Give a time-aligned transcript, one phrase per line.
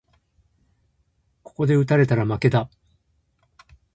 [1.43, 2.71] ここで打たれたら負けだ